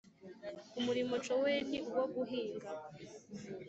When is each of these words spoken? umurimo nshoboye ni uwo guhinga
umurimo 0.79 1.13
nshoboye 1.21 1.59
ni 1.69 1.79
uwo 1.89 2.03
guhinga 2.13 2.69